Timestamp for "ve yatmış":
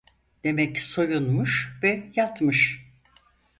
1.83-2.91